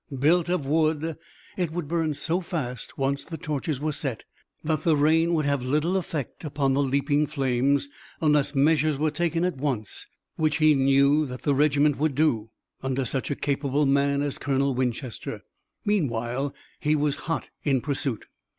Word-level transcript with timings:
Built 0.17 0.49
of 0.49 0.65
wood, 0.65 1.15
it 1.57 1.69
would 1.69 1.87
burn 1.87 2.15
so 2.15 2.39
fast, 2.41 2.97
once 2.97 3.23
the 3.23 3.37
torches 3.37 3.79
were 3.79 3.91
set, 3.91 4.23
that 4.63 4.81
the 4.81 4.95
rain 4.97 5.35
would 5.35 5.45
have 5.45 5.61
little 5.63 5.95
effect 5.95 6.43
upon 6.43 6.73
the 6.73 6.81
leaping 6.81 7.27
flames, 7.27 7.87
unless 8.19 8.55
measures 8.55 8.97
were 8.97 9.11
taken 9.11 9.43
at 9.45 9.57
once, 9.57 10.07
which 10.37 10.57
he 10.57 10.73
knew 10.73 11.27
that 11.27 11.43
the 11.43 11.53
regiment 11.53 11.99
would 11.99 12.15
do, 12.15 12.49
under 12.81 13.05
such 13.05 13.29
a 13.29 13.35
capable 13.35 13.85
man 13.85 14.23
as 14.23 14.39
Colonel 14.39 14.73
Winchester. 14.73 15.43
Meanwhile 15.85 16.55
he 16.79 16.95
was 16.95 17.17
hot 17.27 17.51
in 17.63 17.79
pursuit. 17.79 18.25